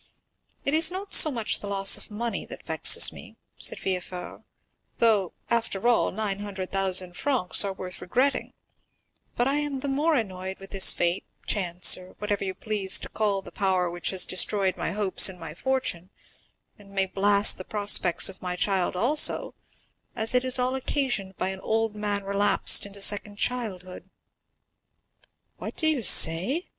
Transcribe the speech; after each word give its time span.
"It 0.65 0.73
is 0.73 0.89
not 0.89 1.13
so 1.13 1.29
much 1.29 1.59
the 1.59 1.67
loss 1.67 1.95
of 1.95 2.07
the 2.07 2.15
money 2.15 2.43
that 2.47 2.65
vexes 2.65 3.13
me," 3.13 3.35
said 3.59 3.79
Villefort, 3.79 4.41
"though, 4.97 5.33
after 5.47 5.87
all, 5.87 6.11
900,000 6.11 7.13
francs 7.15 7.63
are 7.63 7.71
worth 7.73 8.01
regretting; 8.01 8.51
but 9.35 9.47
I 9.47 9.57
am 9.57 9.81
the 9.81 9.87
more 9.87 10.15
annoyed 10.15 10.57
with 10.57 10.71
this 10.71 10.91
fate, 10.91 11.23
chance, 11.45 11.95
or 11.95 12.13
whatever 12.17 12.43
you 12.43 12.55
please 12.55 12.97
to 12.97 13.09
call 13.09 13.43
the 13.43 13.51
power 13.51 13.91
which 13.91 14.09
has 14.09 14.25
destroyed 14.25 14.75
my 14.75 14.91
hopes 14.93 15.29
and 15.29 15.39
my 15.39 15.53
fortune, 15.53 16.09
and 16.79 16.93
may 16.95 17.05
blast 17.05 17.59
the 17.59 17.63
prospects 17.63 18.27
of 18.27 18.41
my 18.41 18.55
child 18.55 18.95
also, 18.95 19.53
as 20.15 20.33
it 20.33 20.43
is 20.43 20.57
all 20.57 20.73
occasioned 20.73 21.37
by 21.37 21.49
an 21.49 21.59
old 21.59 21.93
man 21.95 22.23
relapsed 22.23 22.87
into 22.87 23.03
second 23.03 23.37
childhood." 23.37 24.05
30183m 24.05 24.09
"What 25.59 25.75
do 25.75 25.85
you 25.87 26.01
say?" 26.01 26.69